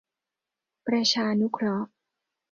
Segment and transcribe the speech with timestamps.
[0.87, 1.89] ประชานุเคราะห์